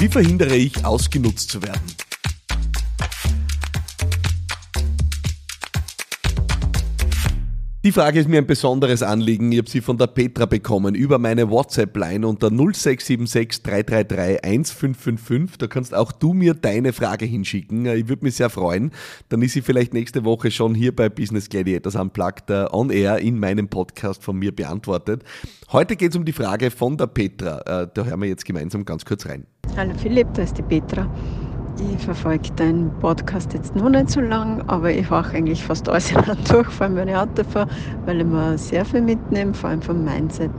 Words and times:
Wie 0.00 0.06
verhindere 0.06 0.54
ich, 0.54 0.84
ausgenutzt 0.84 1.50
zu 1.50 1.60
werden? 1.60 1.82
Die 7.82 7.90
Frage 7.90 8.20
ist 8.20 8.28
mir 8.28 8.38
ein 8.38 8.46
besonderes 8.46 9.02
Anliegen. 9.02 9.50
Ich 9.50 9.58
habe 9.58 9.68
sie 9.68 9.80
von 9.80 9.98
der 9.98 10.06
Petra 10.06 10.46
bekommen 10.46 10.94
über 10.94 11.18
meine 11.18 11.50
WhatsApp-Line 11.50 12.28
unter 12.28 12.48
0676 12.48 13.64
333 13.64 14.44
1555. 14.44 15.58
Da 15.58 15.66
kannst 15.66 15.92
auch 15.92 16.12
du 16.12 16.32
mir 16.32 16.54
deine 16.54 16.92
Frage 16.92 17.24
hinschicken. 17.24 17.86
Ich 17.86 18.08
würde 18.08 18.24
mich 18.24 18.36
sehr 18.36 18.50
freuen. 18.50 18.92
Dann 19.30 19.42
ist 19.42 19.54
sie 19.54 19.62
vielleicht 19.62 19.94
nächste 19.94 20.24
Woche 20.24 20.52
schon 20.52 20.76
hier 20.76 20.94
bei 20.94 21.08
Business 21.08 21.48
Gladiators 21.48 21.96
Unplugged 21.96 22.50
uh, 22.50 22.66
on 22.70 22.90
Air 22.90 23.18
in 23.18 23.40
meinem 23.40 23.66
Podcast 23.66 24.22
von 24.22 24.38
mir 24.38 24.54
beantwortet. 24.54 25.24
Heute 25.72 25.96
geht 25.96 26.12
es 26.12 26.16
um 26.16 26.24
die 26.24 26.32
Frage 26.32 26.70
von 26.70 26.96
der 26.96 27.08
Petra. 27.08 27.56
Uh, 27.58 27.88
da 27.92 28.04
hören 28.04 28.20
wir 28.20 28.28
jetzt 28.28 28.44
gemeinsam 28.44 28.84
ganz 28.84 29.04
kurz 29.04 29.26
rein. 29.26 29.44
Hallo 29.78 29.94
Philipp, 29.96 30.34
da 30.34 30.42
ist 30.42 30.58
die 30.58 30.62
Petra. 30.62 31.06
Ich 31.78 32.02
verfolge 32.02 32.50
deinen 32.56 32.90
Podcast 32.98 33.54
jetzt 33.54 33.76
noch 33.76 33.88
nicht 33.88 34.10
so 34.10 34.20
lang, 34.20 34.60
aber 34.66 34.90
ich 34.90 35.08
mache 35.08 35.36
eigentlich 35.36 35.62
fast 35.62 35.88
alles 35.88 36.12
durch, 36.50 36.66
vor 36.66 36.88
allem 36.88 36.96
wenn 36.96 37.06
ich 37.06 37.14
Auto 37.14 37.44
fahre, 37.44 37.68
weil 38.04 38.18
ich 38.18 38.26
mir 38.26 38.58
sehr 38.58 38.84
viel 38.84 39.02
mitnehme, 39.02 39.54
vor 39.54 39.70
allem 39.70 39.80
vom 39.80 40.02
Mindset. 40.02 40.50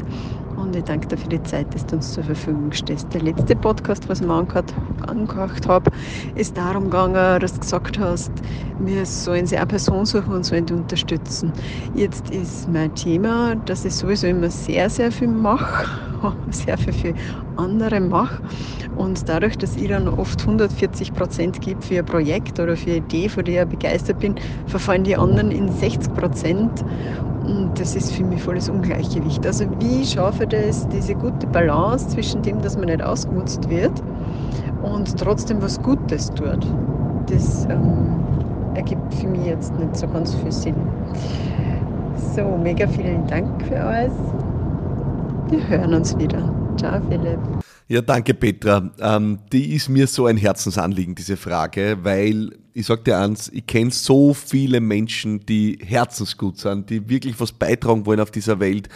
Und 0.56 0.74
ich 0.74 0.86
danke 0.86 1.10
dir 1.10 1.18
für 1.18 1.28
die 1.28 1.44
Zeit, 1.44 1.68
dass 1.76 1.86
du 1.86 1.98
uns 1.98 2.14
zur 2.14 2.24
Verfügung 2.24 2.72
stehst. 2.72 3.14
Der 3.14 3.22
letzte 3.22 3.58
Podcast, 3.58 4.08
was 4.08 4.22
ich 4.22 4.26
mir 4.26 4.36
angehört, 4.36 5.68
habe, 5.68 5.92
ist 6.36 6.56
darum 6.56 6.86
gegangen, 6.86 7.42
dass 7.42 7.56
du 7.56 7.60
gesagt 7.60 8.00
hast, 8.00 8.32
wir 8.78 9.06
sollen 9.06 9.46
sie 9.48 9.58
eine 9.58 9.68
Person 9.68 10.06
suchen 10.06 10.32
und 10.32 10.46
sollen 10.46 10.66
die 10.66 10.74
unterstützen. 10.74 11.52
Jetzt 11.94 12.30
ist 12.30 12.70
mein 12.70 12.96
Thema, 12.96 13.58
dass 13.66 13.84
ich 13.84 13.96
sowieso 13.96 14.28
immer 14.28 14.50
sehr, 14.50 14.90
sehr 14.90 15.12
viel 15.12 15.28
mache, 15.28 16.09
sehr 16.52 16.78
viel 16.78 16.94
für 16.94 17.14
andere 17.58 18.00
mache. 18.00 18.42
Und 18.96 19.28
dadurch, 19.28 19.58
dass 19.58 19.76
ich 19.76 19.88
dann 19.88 20.08
oft 20.08 20.42
140 20.42 21.14
Prozent 21.14 21.62
gebe 21.62 21.82
für 21.82 22.00
ein 22.00 22.06
Projekt 22.06 22.60
oder 22.60 22.76
für 22.76 22.92
eine 22.92 22.98
Idee, 22.98 23.30
von 23.30 23.46
der 23.46 23.64
ich 23.64 23.70
begeistert 23.70 24.20
bin, 24.20 24.36
verfallen 24.66 25.04
die 25.04 25.16
anderen 25.16 25.52
in 25.52 25.72
60 25.72 26.14
Prozent. 26.14 26.84
Und 27.46 27.80
das 27.80 27.96
ist 27.96 28.12
für 28.12 28.24
mich 28.24 28.42
volles 28.42 28.70
Ungleichgewicht. 28.70 29.46
Also 29.46 29.66
wie 29.80 30.06
schaffe 30.06 30.44
ich 30.44 30.50
das, 30.50 30.88
diese 30.90 31.16
gute 31.16 31.48
Balance 31.48 32.10
zwischen 32.10 32.42
dem, 32.42 32.62
dass 32.62 32.78
man 32.78 32.86
nicht 32.86 33.02
ausgenutzt 33.02 33.70
wird 33.70 33.94
und 34.84 35.18
trotzdem 35.18 35.62
was 35.62 35.82
Gutes 35.82 36.30
tut? 36.30 36.66
Das 37.28 37.66
ähm, 37.66 38.20
ergibt 38.76 39.14
für 39.16 39.28
mich 39.28 39.46
jetzt 39.46 39.78
nicht 39.78 39.96
so 39.96 40.08
ganz 40.08 40.36
viel 40.36 40.52
Sinn. 40.52 40.76
So, 42.36 42.58
mega 42.58 42.88
vielen 42.88 43.26
Dank 43.28 43.66
für 43.66 43.82
alles. 43.82 44.14
Wir 45.50 45.68
hören 45.68 45.96
uns 45.96 46.16
wieder. 46.18 46.76
Ciao, 46.78 47.02
Philipp. 47.10 47.40
Ja, 47.88 48.02
danke 48.02 48.36
Petra. 48.36 48.92
Ähm, 49.00 49.40
die 49.52 49.74
ist 49.74 49.90
mir 49.90 50.06
so 50.06 50.28
ein 50.28 50.38
Herzensanliegen, 50.38 51.16
diese 51.16 51.38
Frage, 51.38 51.98
weil 52.04 52.52
ich 52.74 52.86
sag 52.86 53.04
dir 53.04 53.18
eins, 53.18 53.50
ich 53.52 53.66
kenne 53.66 53.90
so 53.90 54.36
viele 54.36 54.80
Menschen, 54.80 55.44
die 55.48 55.80
herzensgut 55.84 56.60
sind, 56.60 56.92
die 56.92 57.10
wirklich 57.10 57.40
was 57.40 57.52
beitragen 57.52 58.06
wollen 58.06 58.20
auf 58.20 58.30
dieser 58.30 58.60
Welt, 58.60 58.90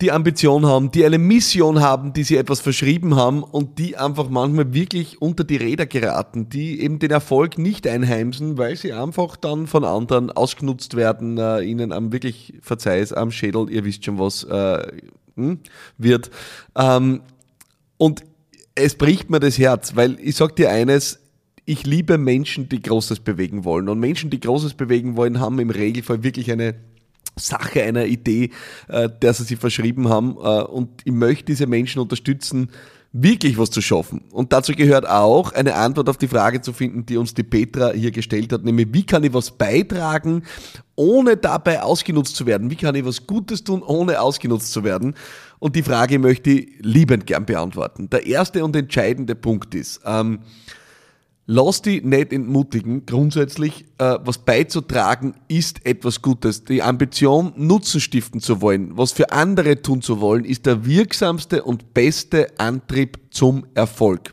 die 0.00 0.12
Ambition 0.12 0.64
haben, 0.64 0.90
die 0.90 1.04
eine 1.04 1.18
Mission 1.18 1.80
haben, 1.80 2.14
die 2.14 2.22
sie 2.22 2.38
etwas 2.38 2.60
verschrieben 2.60 3.16
haben 3.16 3.42
und 3.42 3.78
die 3.78 3.98
einfach 3.98 4.30
manchmal 4.30 4.72
wirklich 4.72 5.20
unter 5.20 5.44
die 5.44 5.56
Räder 5.56 5.84
geraten, 5.84 6.48
die 6.48 6.80
eben 6.80 6.98
den 6.98 7.10
Erfolg 7.10 7.58
nicht 7.58 7.86
einheimsen, 7.86 8.56
weil 8.56 8.76
sie 8.76 8.94
einfach 8.94 9.36
dann 9.36 9.66
von 9.66 9.84
anderen 9.84 10.30
ausgenutzt 10.30 10.96
werden, 10.96 11.36
äh, 11.36 11.60
ihnen 11.60 11.92
am 11.92 12.12
wirklich, 12.12 12.54
verzeih's, 12.62 13.12
am 13.12 13.30
Schädel, 13.30 13.68
ihr 13.68 13.84
wisst 13.84 14.06
schon 14.06 14.18
was, 14.18 14.44
äh, 14.44 14.86
hm, 15.40 15.58
wird. 15.98 16.30
Ähm, 16.76 17.22
und 17.96 18.24
es 18.74 18.94
bricht 18.94 19.30
mir 19.30 19.40
das 19.40 19.58
Herz, 19.58 19.96
weil 19.96 20.18
ich 20.20 20.36
sag 20.36 20.56
dir 20.56 20.70
eines, 20.70 21.18
ich 21.64 21.86
liebe 21.86 22.18
Menschen, 22.18 22.68
die 22.68 22.80
Großes 22.80 23.20
bewegen 23.20 23.64
wollen. 23.64 23.88
Und 23.88 24.00
Menschen, 24.00 24.30
die 24.30 24.40
Großes 24.40 24.74
bewegen 24.74 25.16
wollen, 25.16 25.40
haben 25.40 25.58
im 25.58 25.70
Regelfall 25.70 26.22
wirklich 26.22 26.50
eine 26.50 26.74
Sache, 27.36 27.82
eine 27.82 28.06
Idee, 28.06 28.50
äh, 28.88 29.08
der 29.22 29.34
sie 29.34 29.44
sich 29.44 29.58
verschrieben 29.58 30.08
haben. 30.08 30.36
Äh, 30.36 30.62
und 30.62 31.02
ich 31.04 31.12
möchte 31.12 31.46
diese 31.46 31.66
Menschen 31.66 32.00
unterstützen, 32.00 32.70
wirklich 33.12 33.58
was 33.58 33.70
zu 33.70 33.80
schaffen. 33.80 34.22
Und 34.30 34.52
dazu 34.52 34.72
gehört 34.72 35.08
auch 35.08 35.52
eine 35.52 35.74
Antwort 35.74 36.08
auf 36.08 36.16
die 36.16 36.28
Frage 36.28 36.60
zu 36.60 36.72
finden, 36.72 37.06
die 37.06 37.16
uns 37.16 37.34
die 37.34 37.42
Petra 37.42 37.90
hier 37.90 38.12
gestellt 38.12 38.52
hat, 38.52 38.64
nämlich 38.64 38.88
wie 38.92 39.04
kann 39.04 39.24
ich 39.24 39.34
was 39.34 39.50
beitragen, 39.50 40.44
ohne 40.94 41.36
dabei 41.36 41.82
ausgenutzt 41.82 42.36
zu 42.36 42.46
werden? 42.46 42.70
Wie 42.70 42.76
kann 42.76 42.94
ich 42.94 43.04
was 43.04 43.26
Gutes 43.26 43.64
tun, 43.64 43.82
ohne 43.82 44.20
ausgenutzt 44.20 44.72
zu 44.72 44.84
werden? 44.84 45.14
Und 45.58 45.74
die 45.74 45.82
Frage 45.82 46.18
möchte 46.18 46.50
ich 46.50 46.68
liebend 46.80 47.26
gern 47.26 47.46
beantworten. 47.46 48.08
Der 48.10 48.26
erste 48.26 48.64
und 48.64 48.76
entscheidende 48.76 49.34
Punkt 49.34 49.74
ist, 49.74 50.00
ähm, 50.04 50.40
Lass 51.52 51.82
dich 51.82 52.04
nicht 52.04 52.32
entmutigen. 52.32 53.06
Grundsätzlich, 53.06 53.84
äh, 53.98 54.18
was 54.22 54.38
beizutragen, 54.38 55.34
ist 55.48 55.84
etwas 55.84 56.22
Gutes. 56.22 56.62
Die 56.62 56.80
Ambition, 56.80 57.52
Nutzen 57.56 58.00
stiften 58.00 58.40
zu 58.40 58.60
wollen, 58.60 58.96
was 58.96 59.10
für 59.10 59.32
andere 59.32 59.82
tun 59.82 60.00
zu 60.00 60.20
wollen, 60.20 60.44
ist 60.44 60.66
der 60.66 60.86
wirksamste 60.86 61.64
und 61.64 61.92
beste 61.92 62.56
Antrieb 62.60 63.18
zum 63.32 63.66
Erfolg. 63.74 64.32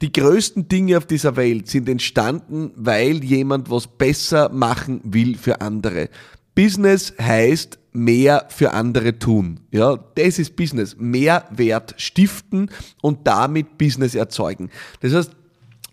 Die 0.00 0.12
größten 0.12 0.68
Dinge 0.68 0.98
auf 0.98 1.06
dieser 1.06 1.34
Welt 1.34 1.66
sind 1.66 1.88
entstanden, 1.88 2.70
weil 2.76 3.24
jemand 3.24 3.68
was 3.68 3.88
besser 3.88 4.48
machen 4.48 5.00
will 5.02 5.36
für 5.36 5.60
andere. 5.60 6.08
Business 6.54 7.14
heißt 7.20 7.80
mehr 7.92 8.46
für 8.48 8.72
andere 8.74 9.18
tun. 9.18 9.58
Ja, 9.72 9.96
das 10.14 10.38
ist 10.38 10.54
Business. 10.54 10.96
Mehrwert 10.98 11.94
stiften 11.96 12.70
und 13.02 13.26
damit 13.26 13.76
Business 13.76 14.14
erzeugen. 14.14 14.70
Das 15.00 15.12
heißt, 15.14 15.32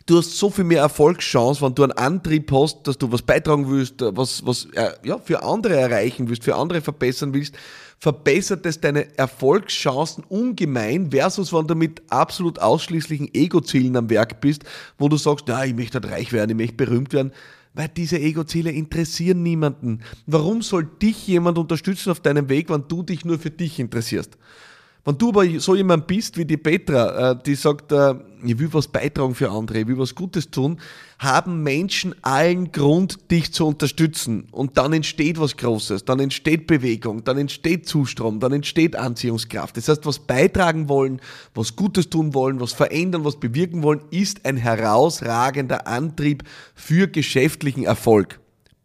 du 0.06 0.18
hast 0.18 0.38
so 0.38 0.50
viel 0.50 0.64
mehr 0.64 0.82
Erfolgschance, 0.82 1.62
wenn 1.62 1.74
du 1.74 1.84
einen 1.84 1.92
Antrieb 1.94 2.52
hast, 2.52 2.84
dass 2.84 2.98
du 2.98 3.12
was 3.12 3.22
beitragen 3.22 3.70
willst, 3.70 3.96
was, 4.00 4.46
was 4.46 4.66
äh, 4.74 4.92
ja, 5.04 5.18
für 5.18 5.44
andere 5.44 5.76
erreichen 5.76 6.30
willst, 6.30 6.44
für 6.44 6.56
andere 6.56 6.82
verbessern 6.82 7.34
willst, 7.34 7.56
verbessert 7.98 8.66
es 8.66 8.80
deine 8.80 9.18
Erfolgschancen 9.18 10.24
ungemein, 10.26 11.12
versus 11.12 11.54
wenn 11.54 11.68
du 11.68 11.76
mit 11.76 12.04
absolut 12.10 12.60
ausschließlichen 12.60 13.34
Ego-Zielen 13.34 13.96
am 13.96 14.10
Werk 14.10 14.42
bist, 14.42 14.64
wo 14.98 15.10
du 15.10 15.18
sagst, 15.18 15.48
ja, 15.48 15.64
ich 15.64 15.74
möchte 15.74 16.00
halt 16.00 16.12
reich 16.12 16.32
werden, 16.32 16.52
ich 16.52 16.58
möchte 16.58 16.76
berühmt 16.76 17.14
werden, 17.14 17.32
weil 17.74 17.88
diese 17.90 18.20
Ego-Ziele 18.20 18.72
interessieren 18.72 19.42
niemanden. 19.44 20.02
Warum 20.28 20.62
soll 20.62 20.86
dich 20.86 21.28
jemand 21.28 21.58
unterstützen 21.58 22.12
auf 22.12 22.20
deinem 22.20 22.48
Weg, 22.48 22.70
wenn 22.70 22.88
du 22.88 23.02
dich 23.04 23.26
nur 23.26 23.40
für 23.40 23.52
dich 23.52 23.80
interessierst? 23.80 24.38
Wenn 25.08 25.20
du 25.20 25.30
aber 25.30 25.48
so 25.60 25.76
jemand 25.76 26.08
bist 26.08 26.36
wie 26.36 26.46
die 26.46 26.58
Petra, 26.58 27.32
äh, 27.32 27.38
die 27.46 27.54
sagt, 27.54 27.92
äh, 27.92 28.16
ich 28.44 28.58
will 28.58 28.74
was 28.74 28.88
beitragen 28.88 29.36
für 29.36 29.52
andere, 29.52 29.82
ich 29.82 29.88
will 29.88 30.00
was 30.00 30.16
Gutes 30.16 30.50
tun, 30.50 30.80
haben 31.20 31.62
Menschen 31.62 32.16
allen 32.24 32.72
Grund, 32.72 33.30
dich 33.30 33.54
zu 33.54 33.68
unterstützen. 33.68 34.48
Und 34.52 34.80
dann 34.80 34.94
entsteht 34.94 35.40
was 35.40 35.58
Großes, 35.58 36.06
dann 36.06 36.20
entsteht 36.20 36.66
Bewegung, 36.66 37.24
dann 37.24 37.38
entsteht 37.38 37.88
Zustrom, 37.88 38.40
dann 38.40 38.52
entsteht 38.52 38.96
Anziehungskraft. 38.96 39.78
Das 39.78 39.88
heißt, 39.90 40.08
was 40.08 40.18
beitragen 40.18 40.90
wollen, 40.90 41.22
was 41.54 41.76
Gutes 41.76 42.10
tun 42.10 42.34
wollen, 42.34 42.60
was 42.60 42.74
verändern, 42.74 43.24
was 43.24 43.40
bewirken 43.40 43.84
wollen, 43.84 44.02
ist 44.10 44.44
ein 44.44 44.58
herausragender 44.58 45.86
Antrieb 45.86 46.44
für 46.74 47.08
geschäftlichen 47.08 47.84
Erfolg. 47.84 48.40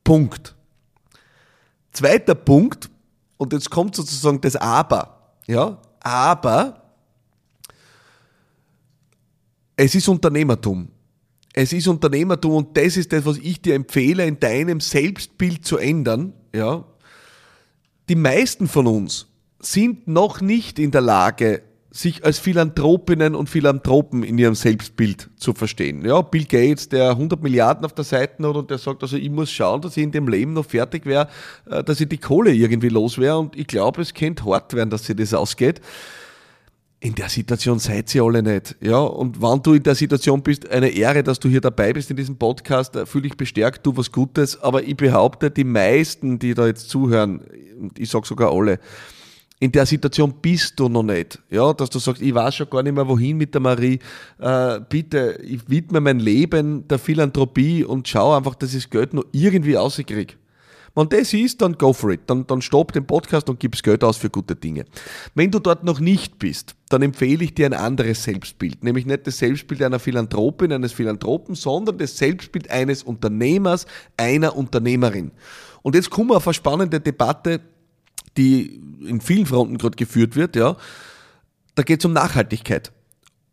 Punkt. 0.04 0.54
Zweiter 1.92 2.34
Punkt, 2.34 2.90
und 3.38 3.54
jetzt 3.54 3.70
kommt 3.70 3.96
sozusagen 3.96 4.42
das 4.42 4.54
Aber. 4.54 5.34
Ja, 5.46 5.78
aber 6.00 6.94
es 9.76 9.94
ist 9.94 10.08
Unternehmertum. 10.08 10.88
Es 11.52 11.72
ist 11.72 11.88
Unternehmertum 11.88 12.52
und 12.52 12.76
das 12.76 12.96
ist 12.96 13.12
das, 13.12 13.24
was 13.24 13.38
ich 13.38 13.60
dir 13.60 13.74
empfehle, 13.74 14.26
in 14.26 14.38
deinem 14.38 14.80
Selbstbild 14.80 15.64
zu 15.64 15.78
ändern. 15.78 16.32
Ja. 16.54 16.84
Die 18.08 18.14
meisten 18.14 18.68
von 18.68 18.86
uns 18.86 19.26
sind 19.58 20.06
noch 20.06 20.40
nicht 20.40 20.78
in 20.78 20.90
der 20.90 21.00
Lage, 21.00 21.62
sich 21.92 22.24
als 22.24 22.38
Philanthropinnen 22.38 23.34
und 23.34 23.48
Philanthropen 23.48 24.22
in 24.22 24.38
ihrem 24.38 24.54
Selbstbild 24.54 25.28
zu 25.36 25.54
verstehen. 25.54 26.04
Ja, 26.04 26.20
Bill 26.22 26.44
Gates, 26.44 26.88
der 26.88 27.10
100 27.10 27.42
Milliarden 27.42 27.84
auf 27.84 27.92
der 27.92 28.04
Seite 28.04 28.48
hat 28.48 28.56
und 28.56 28.70
der 28.70 28.78
sagt, 28.78 29.02
also 29.02 29.16
ich 29.16 29.30
muss 29.30 29.50
schauen, 29.50 29.80
dass 29.80 29.96
ich 29.96 30.04
in 30.04 30.12
dem 30.12 30.28
Leben 30.28 30.52
noch 30.52 30.66
fertig 30.66 31.04
wäre, 31.04 31.28
äh, 31.68 31.82
dass 31.82 32.00
ich 32.00 32.08
die 32.08 32.18
Kohle 32.18 32.52
irgendwie 32.52 32.88
los 32.88 33.18
wäre 33.18 33.38
und 33.38 33.56
ich 33.56 33.66
glaube, 33.66 34.02
es 34.02 34.14
könnte 34.14 34.44
hart 34.44 34.72
werden, 34.74 34.90
dass 34.90 35.04
sich 35.04 35.16
das 35.16 35.34
ausgeht. 35.34 35.80
In 37.02 37.14
der 37.14 37.30
Situation 37.30 37.78
seid 37.78 38.14
ihr 38.14 38.22
alle 38.22 38.42
nicht. 38.42 38.76
Ja, 38.80 38.98
und 38.98 39.40
wenn 39.40 39.62
du 39.62 39.72
in 39.72 39.82
der 39.82 39.94
Situation 39.94 40.42
bist, 40.42 40.70
eine 40.70 40.90
Ehre, 40.90 41.22
dass 41.22 41.40
du 41.40 41.48
hier 41.48 41.62
dabei 41.62 41.94
bist 41.94 42.10
in 42.10 42.16
diesem 42.16 42.36
Podcast, 42.36 42.94
äh, 42.94 43.04
fühle 43.04 43.26
ich 43.26 43.36
bestärkt, 43.36 43.84
du 43.84 43.96
was 43.96 44.12
Gutes, 44.12 44.62
aber 44.62 44.84
ich 44.84 44.96
behaupte, 44.96 45.50
die 45.50 45.64
meisten, 45.64 46.38
die 46.38 46.54
da 46.54 46.66
jetzt 46.66 46.88
zuhören, 46.88 47.42
ich 47.98 48.10
sag 48.10 48.26
sogar 48.26 48.52
alle, 48.52 48.78
in 49.60 49.70
der 49.70 49.84
Situation 49.84 50.32
bist 50.40 50.80
du 50.80 50.88
noch 50.88 51.02
nicht. 51.02 51.38
Ja, 51.50 51.74
dass 51.74 51.90
du 51.90 51.98
sagst, 51.98 52.22
ich 52.22 52.34
weiß 52.34 52.54
schon 52.56 52.70
gar 52.70 52.82
nicht 52.82 52.94
mehr 52.94 53.06
wohin 53.06 53.36
mit 53.36 53.52
der 53.52 53.60
Marie. 53.60 53.98
Äh, 54.38 54.80
bitte, 54.88 55.38
ich 55.44 55.68
widme 55.68 56.00
mein 56.00 56.18
Leben 56.18 56.88
der 56.88 56.98
Philanthropie 56.98 57.84
und 57.84 58.08
schaue 58.08 58.38
einfach, 58.38 58.54
dass 58.54 58.74
ich 58.74 58.84
das 58.84 58.90
Geld 58.90 59.12
noch 59.12 59.24
irgendwie 59.32 59.74
rauskriege. 59.74 60.34
Wenn 60.94 61.08
das 61.10 61.32
ist, 61.34 61.60
dann 61.60 61.74
go 61.78 61.92
for 61.92 62.10
it. 62.10 62.22
Dann, 62.26 62.46
dann 62.46 62.62
stopp 62.62 62.92
den 62.92 63.06
Podcast 63.06 63.48
und 63.48 63.60
gib's 63.60 63.82
Geld 63.82 64.02
aus 64.02 64.16
für 64.16 64.30
gute 64.30 64.56
Dinge. 64.56 64.86
Wenn 65.34 65.50
du 65.50 65.58
dort 65.58 65.84
noch 65.84 66.00
nicht 66.00 66.38
bist, 66.38 66.74
dann 66.88 67.02
empfehle 67.02 67.44
ich 67.44 67.54
dir 67.54 67.66
ein 67.66 67.74
anderes 67.74 68.24
Selbstbild. 68.24 68.82
Nämlich 68.82 69.06
nicht 69.06 69.26
das 69.26 69.38
Selbstbild 69.38 69.82
einer 69.82 69.98
Philanthropin, 70.00 70.72
eines 70.72 70.92
Philanthropen, 70.92 71.54
sondern 71.54 71.98
das 71.98 72.16
Selbstbild 72.16 72.70
eines 72.70 73.02
Unternehmers, 73.02 73.86
einer 74.16 74.56
Unternehmerin. 74.56 75.32
Und 75.82 75.94
jetzt 75.94 76.10
kommen 76.10 76.30
wir 76.30 76.38
auf 76.38 76.48
eine 76.48 76.54
spannende 76.54 76.98
Debatte, 76.98 77.60
die 78.36 78.80
in 79.06 79.20
vielen 79.20 79.46
Fronten 79.46 79.78
gerade 79.78 79.96
geführt 79.96 80.36
wird, 80.36 80.56
ja. 80.56 80.76
Da 81.74 81.82
geht 81.82 82.00
es 82.00 82.04
um 82.04 82.12
Nachhaltigkeit. 82.12 82.92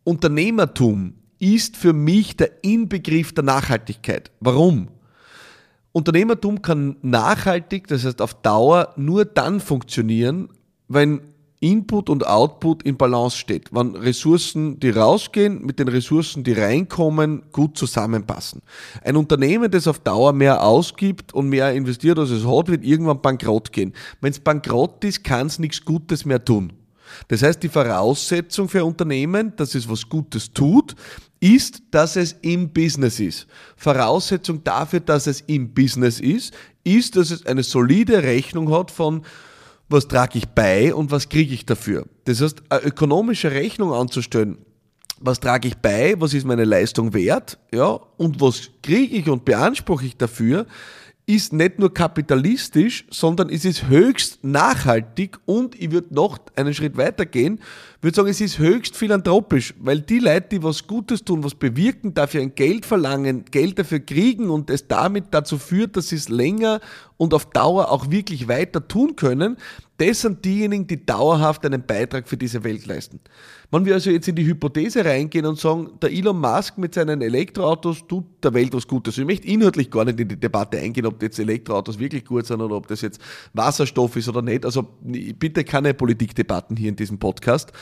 Unternehmertum 0.03 1.15
ist 1.39 1.77
für 1.77 1.93
mich 1.93 2.35
der 2.35 2.63
Inbegriff 2.63 3.33
der 3.33 3.43
Nachhaltigkeit. 3.43 4.31
Warum? 4.39 4.89
Unternehmertum 5.91 6.61
kann 6.61 6.97
nachhaltig, 7.01 7.87
das 7.87 8.05
heißt 8.05 8.21
auf 8.21 8.35
Dauer, 8.41 8.93
nur 8.97 9.25
dann 9.25 9.59
funktionieren, 9.59 10.49
wenn 10.87 11.21
Input 11.59 12.09
und 12.09 12.27
Output 12.27 12.83
in 12.83 12.97
Balance 12.97 13.37
steht, 13.37 13.73
wenn 13.73 13.95
Ressourcen, 13.95 14.79
die 14.79 14.91
rausgehen, 14.91 15.65
mit 15.65 15.79
den 15.79 15.87
Ressourcen, 15.87 16.43
die 16.43 16.53
reinkommen, 16.53 17.43
gut 17.51 17.77
zusammenpassen. 17.77 18.61
Ein 19.03 19.15
Unternehmen, 19.15 19.71
das 19.71 19.87
auf 19.87 19.97
Dauer 19.99 20.33
mehr 20.33 20.63
ausgibt 20.63 21.33
und 21.33 21.49
mehr 21.49 21.73
investiert, 21.73 22.19
als 22.19 22.29
es 22.29 22.45
hat, 22.45 22.67
wird 22.67 22.83
irgendwann 22.83 23.21
bankrott 23.21 23.71
gehen. 23.71 23.93
Wenn 24.21 24.31
es 24.31 24.39
bankrott 24.39 25.03
ist, 25.03 25.23
kann 25.23 25.47
es 25.47 25.57
nichts 25.57 25.83
Gutes 25.83 26.25
mehr 26.25 26.43
tun. 26.43 26.73
Das 27.27 27.41
heißt, 27.41 27.63
die 27.63 27.69
Voraussetzung 27.69 28.69
für 28.69 28.79
ein 28.79 28.85
Unternehmen, 28.85 29.53
dass 29.55 29.73
es 29.73 29.89
was 29.89 30.07
Gutes 30.07 30.51
tut, 30.53 30.95
ist, 31.39 31.81
dass 31.91 32.15
es 32.15 32.33
im 32.41 32.69
Business 32.69 33.19
ist. 33.19 33.47
Voraussetzung 33.75 34.63
dafür, 34.63 34.99
dass 34.99 35.25
es 35.25 35.41
im 35.41 35.73
Business 35.73 36.19
ist, 36.19 36.53
ist, 36.83 37.15
dass 37.15 37.31
es 37.31 37.45
eine 37.45 37.63
solide 37.63 38.23
Rechnung 38.23 38.71
hat 38.71 38.91
von, 38.91 39.23
was 39.89 40.07
trage 40.07 40.37
ich 40.37 40.47
bei 40.47 40.93
und 40.93 41.11
was 41.11 41.29
kriege 41.29 41.53
ich 41.53 41.65
dafür. 41.65 42.05
Das 42.25 42.41
heißt, 42.41 42.63
eine 42.69 42.81
ökonomische 42.83 43.51
Rechnung 43.51 43.93
anzustellen, 43.93 44.57
was 45.19 45.39
trage 45.39 45.67
ich 45.67 45.77
bei, 45.77 46.15
was 46.19 46.33
ist 46.33 46.45
meine 46.45 46.65
Leistung 46.65 47.13
wert, 47.13 47.57
ja, 47.73 47.99
und 48.17 48.39
was 48.41 48.69
kriege 48.83 49.15
ich 49.15 49.29
und 49.29 49.45
beanspruche 49.45 50.05
ich 50.05 50.17
dafür, 50.17 50.67
ist 51.29 51.51
nicht 51.51 51.77
nur 51.77 51.93
kapitalistisch, 51.93 53.05
sondern 53.09 53.49
es 53.49 53.65
ist 53.65 53.89
höchst 53.89 54.45
nachhaltig 54.45 55.37
und 55.45 55.75
ich 55.79 55.91
würde 55.91 56.13
noch 56.15 56.39
einen 56.55 56.73
Schritt 56.73 56.95
weiter 56.95 57.25
gehen, 57.25 57.59
würde 57.99 58.15
sagen, 58.15 58.29
es 58.29 58.39
ist 58.39 58.59
höchst 58.59 58.95
philanthropisch, 58.95 59.73
weil 59.77 59.99
die 59.99 60.19
Leute, 60.19 60.47
die 60.53 60.63
was 60.63 60.87
Gutes 60.87 61.25
tun, 61.25 61.43
was 61.43 61.53
bewirken, 61.53 62.13
dafür 62.13 62.41
ein 62.41 62.55
Geld 62.55 62.85
verlangen, 62.85 63.43
Geld 63.43 63.77
dafür 63.77 63.99
kriegen 63.99 64.49
und 64.49 64.69
es 64.69 64.87
damit 64.87 65.25
dazu 65.31 65.57
führt, 65.57 65.97
dass 65.97 66.07
sie 66.07 66.15
es 66.15 66.29
länger 66.29 66.79
und 67.17 67.33
auf 67.33 67.49
Dauer 67.49 67.91
auch 67.91 68.09
wirklich 68.09 68.47
weiter 68.47 68.87
tun 68.87 69.17
können, 69.17 69.57
das 69.97 70.21
sind 70.21 70.45
diejenigen, 70.45 70.87
die 70.87 71.05
dauerhaft 71.05 71.65
einen 71.65 71.85
Beitrag 71.85 72.29
für 72.29 72.37
diese 72.37 72.63
Welt 72.63 72.85
leisten. 72.85 73.19
Wenn 73.69 73.85
wir 73.85 73.95
also 73.95 74.09
jetzt 74.09 74.27
in 74.29 74.35
die 74.35 74.45
Hypothese 74.45 75.03
reingehen 75.03 75.45
und 75.45 75.59
sagen, 75.59 75.91
der 76.01 76.11
Elon 76.11 76.39
Musk 76.39 76.77
mit 76.77 76.93
seinen 76.93 77.21
Elektroautos 77.21 78.07
tut 78.07 78.23
der 78.41 78.53
Welt 78.53 78.73
was 78.73 78.87
Gutes. 78.87 79.17
Ich 79.17 79.25
möchte 79.25 79.47
inhaltlich 79.47 79.91
gar 79.91 80.05
nicht 80.05 80.19
in 80.21 80.29
die 80.29 80.39
Debatte 80.39 80.77
eingehen, 80.77 81.05
ob 81.05 81.21
jetzt 81.21 81.37
Elektroautos 81.37 81.99
wirklich 81.99 82.23
gut 82.23 82.45
sind 82.45 82.61
oder 82.61 82.77
ob 82.77 82.87
das 82.87 83.01
jetzt 83.01 83.19
Wasserstoff 83.53 84.15
ist 84.15 84.29
oder 84.29 84.41
nicht. 84.41 84.63
Also 84.63 84.87
bitte 85.01 85.65
keine 85.65 85.93
Politikdebatten 85.93 86.77
hier 86.77 86.89
in 86.89 86.95
diesem 86.95 87.19
Podcast 87.19 87.73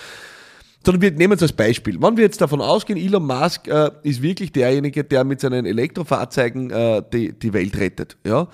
sondern 0.86 1.02
wir 1.02 1.12
nehmen 1.12 1.34
es 1.34 1.42
als 1.42 1.52
Beispiel. 1.52 2.00
Wenn 2.00 2.16
wir 2.16 2.24
jetzt 2.24 2.40
davon 2.40 2.62
ausgehen, 2.62 3.00
Elon 3.00 3.26
Musk 3.26 3.68
äh, 3.68 3.90
ist 4.04 4.22
wirklich 4.22 4.52
derjenige, 4.52 5.04
der 5.04 5.24
mit 5.24 5.40
seinen 5.40 5.66
Elektrofahrzeugen 5.66 6.70
äh, 6.70 7.02
die, 7.12 7.34
die 7.34 7.54
Welt 7.54 7.76
rettet, 7.78 8.18
ja, 8.24 8.48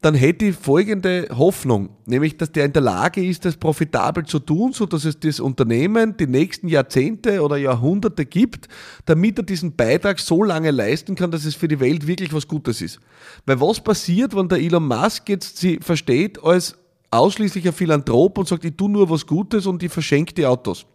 dann 0.00 0.14
hätte 0.14 0.46
ich 0.46 0.56
folgende 0.56 1.28
Hoffnung, 1.36 1.90
nämlich, 2.06 2.38
dass 2.38 2.52
der 2.52 2.64
in 2.64 2.72
der 2.72 2.82
Lage 2.82 3.24
ist, 3.24 3.44
das 3.44 3.56
profitabel 3.56 4.24
zu 4.24 4.38
tun, 4.38 4.72
so 4.72 4.86
dass 4.86 5.04
es 5.04 5.20
das 5.20 5.40
Unternehmen 5.40 6.16
die 6.16 6.26
nächsten 6.26 6.68
Jahrzehnte 6.68 7.42
oder 7.42 7.58
Jahrhunderte 7.58 8.24
gibt, 8.24 8.68
damit 9.04 9.38
er 9.38 9.44
diesen 9.44 9.76
Beitrag 9.76 10.20
so 10.20 10.42
lange 10.42 10.70
leisten 10.70 11.14
kann, 11.14 11.30
dass 11.30 11.44
es 11.44 11.54
für 11.54 11.68
die 11.68 11.80
Welt 11.80 12.06
wirklich 12.06 12.32
was 12.32 12.48
Gutes 12.48 12.80
ist. 12.80 12.98
Weil 13.44 13.60
was 13.60 13.82
passiert, 13.82 14.34
wenn 14.34 14.48
der 14.48 14.58
Elon 14.58 14.86
Musk 14.86 15.28
jetzt 15.28 15.58
sie 15.58 15.78
versteht 15.82 16.42
als 16.42 16.76
ausschließlicher 17.10 17.72
Philanthrop 17.72 18.38
und 18.38 18.48
sagt, 18.48 18.64
ich 18.64 18.74
tue 18.74 18.90
nur 18.90 19.08
was 19.10 19.26
Gutes 19.26 19.66
und 19.66 19.82
ich 19.82 19.92
verschenke 19.92 20.32
die 20.32 20.46
Autos? 20.46 20.86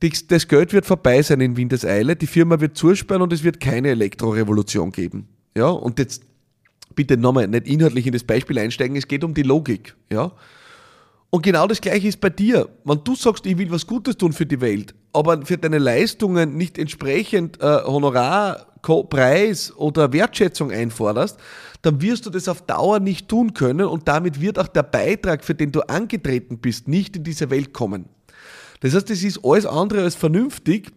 Das 0.00 0.48
Geld 0.48 0.72
wird 0.72 0.86
vorbei 0.86 1.22
sein 1.22 1.40
in 1.40 1.56
Windeseile, 1.56 2.16
die 2.16 2.26
Firma 2.26 2.60
wird 2.60 2.76
zusperren 2.76 3.22
und 3.22 3.32
es 3.32 3.44
wird 3.44 3.60
keine 3.60 3.88
Elektrorevolution 3.88 4.92
geben. 4.92 5.28
Ja, 5.56 5.68
und 5.68 5.98
jetzt 5.98 6.22
bitte 6.94 7.16
nochmal 7.16 7.48
nicht 7.48 7.66
inhaltlich 7.66 8.06
in 8.06 8.12
das 8.12 8.24
Beispiel 8.24 8.58
einsteigen, 8.58 8.96
es 8.96 9.08
geht 9.08 9.24
um 9.24 9.34
die 9.34 9.42
Logik. 9.42 9.94
Ja, 10.10 10.32
und 11.30 11.42
genau 11.42 11.66
das 11.68 11.80
Gleiche 11.80 12.08
ist 12.08 12.20
bei 12.20 12.30
dir. 12.30 12.68
Wenn 12.84 13.04
du 13.04 13.14
sagst, 13.14 13.46
ich 13.46 13.56
will 13.56 13.70
was 13.70 13.86
Gutes 13.86 14.16
tun 14.16 14.32
für 14.32 14.46
die 14.46 14.60
Welt, 14.60 14.94
aber 15.12 15.44
für 15.46 15.56
deine 15.56 15.78
Leistungen 15.78 16.56
nicht 16.56 16.76
entsprechend 16.76 17.60
äh, 17.60 17.82
Honorar, 17.84 18.66
Preis 18.82 19.72
oder 19.76 20.12
Wertschätzung 20.12 20.72
einforderst, 20.72 21.38
dann 21.82 22.00
wirst 22.00 22.26
du 22.26 22.30
das 22.30 22.48
auf 22.48 22.62
Dauer 22.62 22.98
nicht 22.98 23.28
tun 23.28 23.54
können 23.54 23.86
und 23.86 24.08
damit 24.08 24.40
wird 24.40 24.58
auch 24.58 24.68
der 24.68 24.82
Beitrag, 24.82 25.44
für 25.44 25.54
den 25.54 25.70
du 25.70 25.82
angetreten 25.82 26.58
bist, 26.58 26.88
nicht 26.88 27.16
in 27.16 27.24
diese 27.24 27.50
Welt 27.50 27.72
kommen. 27.72 28.06
Das 28.80 28.94
heißt, 28.94 29.10
es 29.10 29.22
ist 29.22 29.44
alles 29.44 29.66
andere 29.66 30.02
als 30.02 30.14
vernünftig, 30.14 30.92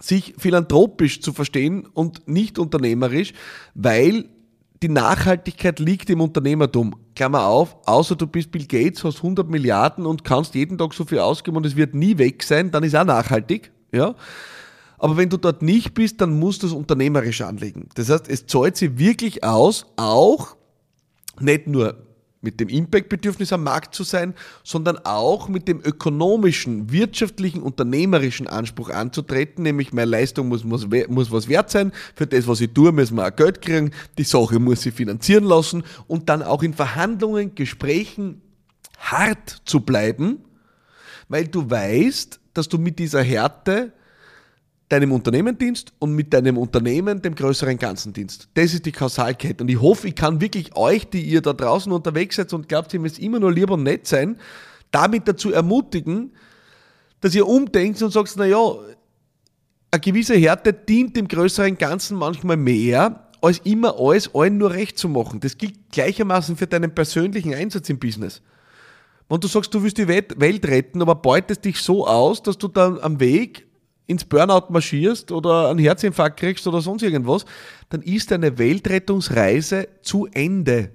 sich 0.00 0.34
philanthropisch 0.38 1.20
zu 1.20 1.32
verstehen 1.32 1.86
und 1.86 2.26
nicht 2.26 2.58
unternehmerisch, 2.58 3.34
weil 3.74 4.24
die 4.82 4.88
Nachhaltigkeit 4.88 5.78
liegt 5.78 6.10
im 6.10 6.20
Unternehmertum. 6.20 6.96
Klammer 7.14 7.46
auf, 7.46 7.76
außer 7.86 8.16
du 8.16 8.26
bist 8.26 8.50
Bill 8.50 8.66
Gates, 8.66 9.04
hast 9.04 9.18
100 9.18 9.48
Milliarden 9.48 10.06
und 10.06 10.24
kannst 10.24 10.54
jeden 10.54 10.78
Tag 10.78 10.94
so 10.94 11.04
viel 11.04 11.20
ausgeben 11.20 11.56
und 11.58 11.66
es 11.66 11.76
wird 11.76 11.94
nie 11.94 12.18
weg 12.18 12.42
sein, 12.42 12.70
dann 12.70 12.82
ist 12.82 12.96
auch 12.96 13.04
nachhaltig, 13.04 13.70
ja. 13.92 14.14
Aber 14.98 15.16
wenn 15.16 15.28
du 15.28 15.36
dort 15.36 15.62
nicht 15.62 15.94
bist, 15.94 16.20
dann 16.20 16.38
musst 16.38 16.62
du 16.62 16.68
es 16.68 16.72
unternehmerisch 16.72 17.42
anlegen. 17.42 17.88
Das 17.94 18.08
heißt, 18.08 18.28
es 18.28 18.46
zahlt 18.46 18.76
sich 18.76 18.98
wirklich 18.98 19.44
aus, 19.44 19.86
auch 19.96 20.56
nicht 21.40 21.66
nur 21.66 21.96
mit 22.42 22.58
dem 22.60 22.68
Impact-Bedürfnis 22.68 23.52
am 23.52 23.62
Markt 23.62 23.94
zu 23.94 24.02
sein, 24.02 24.34
sondern 24.64 24.98
auch 24.98 25.48
mit 25.48 25.68
dem 25.68 25.80
ökonomischen, 25.80 26.90
wirtschaftlichen, 26.90 27.62
unternehmerischen 27.62 28.48
Anspruch 28.48 28.90
anzutreten, 28.90 29.62
nämlich 29.62 29.92
meine 29.92 30.10
Leistung 30.10 30.48
muss, 30.48 30.64
muss, 30.64 30.86
muss 31.08 31.30
was 31.30 31.48
wert 31.48 31.70
sein, 31.70 31.92
für 32.14 32.26
das, 32.26 32.46
was 32.46 32.60
ich 32.60 32.72
tue, 32.72 32.92
müssen 32.92 33.16
wir 33.16 33.26
auch 33.26 33.36
Geld 33.36 33.62
kriegen, 33.62 33.92
die 34.18 34.24
Sache 34.24 34.58
muss 34.58 34.82
sich 34.82 34.92
finanzieren 34.92 35.44
lassen 35.44 35.84
und 36.08 36.28
dann 36.28 36.42
auch 36.42 36.62
in 36.62 36.74
Verhandlungen, 36.74 37.54
Gesprächen 37.54 38.42
hart 38.98 39.62
zu 39.64 39.80
bleiben, 39.80 40.38
weil 41.28 41.46
du 41.46 41.70
weißt, 41.70 42.40
dass 42.54 42.68
du 42.68 42.78
mit 42.78 42.98
dieser 42.98 43.22
Härte 43.22 43.92
deinem 44.92 45.12
Unternehmen 45.12 45.56
dienst 45.56 45.92
und 45.98 46.14
mit 46.14 46.34
deinem 46.34 46.58
Unternehmen 46.58 47.22
dem 47.22 47.34
größeren 47.34 47.78
Ganzen 47.78 48.12
dienst. 48.12 48.48
Das 48.54 48.74
ist 48.74 48.84
die 48.84 48.92
Kausalkette. 48.92 49.64
Und 49.64 49.70
ich 49.70 49.80
hoffe, 49.80 50.08
ich 50.08 50.14
kann 50.14 50.40
wirklich 50.40 50.76
euch, 50.76 51.08
die 51.08 51.22
ihr 51.22 51.40
da 51.40 51.54
draußen 51.54 51.90
unterwegs 51.90 52.36
seid 52.36 52.52
und 52.52 52.68
glaubt, 52.68 52.92
ihr 52.92 53.00
müsst 53.00 53.18
immer 53.18 53.40
nur 53.40 53.52
lieber 53.52 53.78
nett 53.78 54.06
sein, 54.06 54.38
damit 54.90 55.26
dazu 55.26 55.50
ermutigen, 55.50 56.32
dass 57.22 57.34
ihr 57.34 57.48
umdenkt 57.48 58.02
und 58.02 58.12
sagt, 58.12 58.36
naja, 58.36 58.58
eine 59.90 60.00
gewisse 60.00 60.34
Härte 60.34 60.74
dient 60.74 61.16
dem 61.16 61.26
größeren 61.26 61.78
Ganzen 61.78 62.18
manchmal 62.18 62.58
mehr, 62.58 63.28
als 63.40 63.60
immer 63.64 63.98
alles 63.98 64.34
allen 64.34 64.58
nur 64.58 64.72
recht 64.72 64.98
zu 64.98 65.08
machen. 65.08 65.40
Das 65.40 65.56
gilt 65.56 65.90
gleichermaßen 65.90 66.56
für 66.56 66.66
deinen 66.66 66.94
persönlichen 66.94 67.54
Einsatz 67.54 67.88
im 67.88 67.98
Business. 67.98 68.42
Wenn 69.28 69.40
du 69.40 69.48
sagst, 69.48 69.72
du 69.72 69.82
willst 69.82 69.96
die 69.96 70.08
Welt 70.08 70.66
retten, 70.66 71.00
aber 71.00 71.14
beutest 71.14 71.64
dich 71.64 71.78
so 71.78 72.06
aus, 72.06 72.42
dass 72.42 72.58
du 72.58 72.68
dann 72.68 72.98
am 73.00 73.18
Weg 73.18 73.66
ins 74.06 74.24
Burnout 74.24 74.70
marschierst 74.70 75.32
oder 75.32 75.70
einen 75.70 75.78
Herzinfarkt 75.78 76.38
kriegst 76.38 76.66
oder 76.66 76.80
sonst 76.80 77.02
irgendwas, 77.02 77.44
dann 77.88 78.02
ist 78.02 78.30
deine 78.30 78.58
Weltrettungsreise 78.58 79.88
zu 80.02 80.26
Ende. 80.32 80.90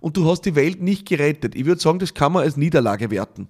Und 0.00 0.16
du 0.16 0.28
hast 0.28 0.42
die 0.42 0.54
Welt 0.54 0.80
nicht 0.80 1.06
gerettet. 1.06 1.54
Ich 1.54 1.64
würde 1.64 1.80
sagen, 1.80 1.98
das 1.98 2.14
kann 2.14 2.32
man 2.32 2.44
als 2.44 2.56
Niederlage 2.56 3.10
werten. 3.10 3.48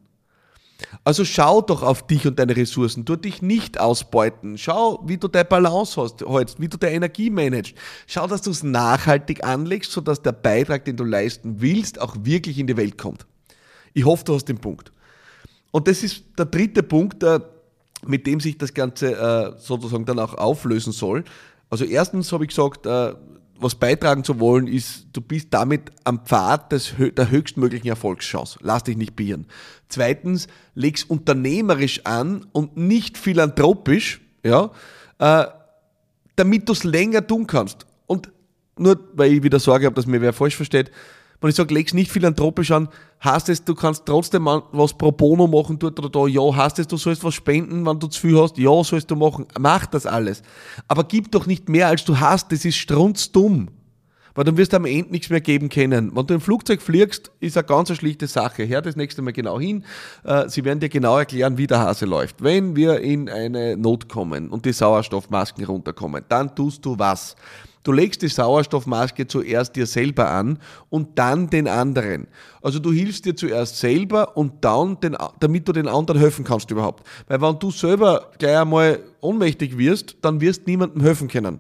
Also 1.05 1.25
schau 1.25 1.61
doch 1.61 1.83
auf 1.83 2.07
dich 2.07 2.27
und 2.27 2.39
deine 2.39 2.57
Ressourcen, 2.57 3.05
tu 3.05 3.17
dich 3.17 3.41
nicht 3.41 3.79
ausbeuten. 3.79 4.59
Schau, 4.59 5.03
wie 5.07 5.17
du 5.17 5.29
deine 5.29 5.45
Balance 5.45 6.01
hast, 6.01 6.27
hältst, 6.27 6.61
wie 6.61 6.69
du 6.69 6.77
deine 6.77 6.97
Energie 6.97 7.31
managst. 7.31 7.75
Schau, 8.07 8.27
dass 8.27 8.43
du 8.43 8.51
es 8.51 8.63
nachhaltig 8.63 9.45
anlegst, 9.45 9.93
sodass 9.93 10.23
der 10.23 10.33
Beitrag, 10.33 10.85
den 10.85 10.97
du 10.97 11.05
leisten 11.05 11.61
willst, 11.61 12.01
auch 12.01 12.17
wirklich 12.23 12.59
in 12.59 12.67
die 12.67 12.77
Welt 12.77 12.99
kommt. 12.99 13.27
Ich 13.95 14.05
hoffe, 14.05 14.25
du 14.25 14.35
hast 14.35 14.47
den 14.47 14.59
Punkt. 14.59 14.93
Und 15.71 15.89
das 15.89 16.03
ist 16.03 16.25
der 16.37 16.47
dritte 16.47 16.83
Punkt, 16.83 17.23
der 17.23 17.49
mit 18.07 18.27
dem 18.27 18.41
sich 18.41 18.59
das 18.59 18.75
Ganze 18.75 19.13
äh, 19.13 19.59
sozusagen 19.59 20.05
dann 20.05 20.19
auch 20.19 20.35
auflösen 20.35 20.93
soll. 20.93 21.25
Also 21.71 21.85
erstens 21.85 22.33
habe 22.33 22.45
ich 22.45 22.49
gesagt, 22.49 22.87
äh, 22.87 23.15
was 23.63 23.75
beitragen 23.77 24.25
zu 24.25 24.41
wollen, 24.41 24.67
ist, 24.67 25.07
du 25.13 25.21
bist 25.21 25.49
damit 25.51 25.93
am 26.05 26.25
Pfad 26.27 26.73
des, 26.73 26.95
der 26.99 27.31
höchstmöglichen 27.31 27.89
Erfolgschance. 27.89 28.59
Lass 28.61 28.85
dich 28.85 28.97
nicht 28.97 29.15
bieren. 29.15 29.47
Zweitens, 29.89 30.49
leg's 30.75 31.05
unternehmerisch 31.05 32.05
an 32.05 32.47
und 32.53 32.77
nicht 32.77 33.17
philanthropisch, 33.17 34.21
ja, 34.43 34.71
äh, 35.19 35.47
damit 36.35 36.69
du 36.69 36.73
es 36.73 36.83
länger 36.85 37.27
tun 37.27 37.47
kannst. 37.47 37.87
Und 38.07 38.31
nur, 38.77 38.99
weil 39.15 39.33
ich 39.33 39.43
wieder 39.43 39.61
Sorge 39.61 39.87
habe, 39.87 39.95
dass 39.95 40.07
mir 40.07 40.21
wer 40.21 40.33
falsch 40.33 40.57
versteht, 40.57 40.91
wenn 41.43 41.51
ich 41.51 41.57
sage, 41.57 41.75
leg's 41.75 41.93
nicht 41.93 42.11
philanthropisch 42.11 42.71
an, 42.71 42.89
heißt 43.23 43.49
es, 43.49 43.65
du 43.65 43.75
kannst 43.75 44.07
trotzdem 44.07 44.47
was 44.47 44.95
pro 44.95 45.13
bono 45.13 45.47
machen 45.47 45.79
dort 45.79 45.99
oder 45.99 46.09
da, 46.09 46.27
ja, 46.27 46.43
heißt 46.55 46.79
es, 46.79 46.87
du 46.87 46.97
sollst 46.97 47.25
was 47.25 47.35
spenden, 47.35 47.85
wenn 47.85 47.99
du 47.99 48.07
zu 48.07 48.21
viel 48.21 48.41
hast, 48.41 48.57
ja, 48.59 48.83
sollst 48.85 49.11
du 49.11 49.17
machen, 49.17 49.47
mach 49.59 49.87
das 49.87 50.07
alles. 50.07 50.43
Aber 50.89 51.05
gib 51.05 51.31
doch 51.33 51.47
nicht 51.47 51.69
mehr, 51.69 51.89
als 51.89 52.05
du 52.05 52.19
hast, 52.19 52.53
das 52.53 52.65
ist 52.65 52.77
strunzdumm. 52.77 53.69
Weil 54.35 54.45
dann 54.45 54.57
wirst 54.57 54.73
du 54.73 54.77
am 54.77 54.85
Ende 54.87 55.11
nichts 55.11 55.31
mehr 55.31 55.41
geben 55.41 55.69
können. 55.69 56.15
Wenn 56.15 56.27
du 56.27 56.35
im 56.35 56.41
Flugzeug 56.41 56.81
fliegst, 56.81 57.31
ist 57.41 57.57
eine 57.57 57.67
ganz 57.67 57.95
schlichte 57.95 58.27
Sache. 58.27 58.67
Hör 58.67 58.83
das 58.83 58.97
nächste 58.97 59.23
Mal 59.23 59.33
genau 59.33 59.61
hin. 59.61 59.85
Äh, 60.25 60.49
sie 60.49 60.65
werden 60.65 60.81
dir 60.81 60.89
genau 60.89 61.19
erklären, 61.19 61.59
wie 61.59 61.67
der 61.67 61.81
Hase 61.81 62.07
läuft. 62.07 62.43
Wenn 62.43 62.75
wir 62.77 63.01
in 63.01 63.29
eine 63.29 63.77
Not 63.77 64.09
kommen 64.09 64.49
und 64.49 64.65
die 64.65 64.73
Sauerstoffmasken 64.73 65.65
runterkommen, 65.65 66.25
dann 66.29 66.55
tust 66.55 66.85
du 66.85 66.99
was. 66.99 67.37
Du 67.85 67.91
legst 67.91 68.23
die 68.23 68.29
Sauerstoffmaske 68.29 69.27
zuerst 69.27 69.75
dir 69.75 69.87
selber 69.87 70.31
an 70.31 70.59
und 70.89 71.19
dann 71.19 71.51
den 71.51 71.67
anderen. 71.67 72.29
Also 72.63 72.79
du 72.79 72.93
hilfst 72.93 73.25
dir 73.25 73.35
zuerst 73.35 73.79
selber 73.79 74.37
und 74.37 74.65
dann, 74.65 75.01
den, 75.01 75.17
damit 75.41 75.67
du 75.67 75.73
den 75.73 75.89
anderen 75.89 76.21
helfen 76.21 76.45
kannst 76.45 76.71
überhaupt. 76.71 77.05
Weil 77.27 77.41
wenn 77.41 77.59
du 77.59 77.73
selber 77.73 78.31
gleich 78.39 78.57
einmal 78.57 79.01
ohnmächtig 79.21 79.77
wirst, 79.79 80.17
dann 80.23 80.41
wirst 80.41 80.69
niemandem 80.69 81.03
helfen 81.03 81.27
können. 81.27 81.59